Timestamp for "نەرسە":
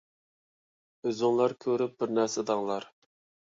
2.21-2.49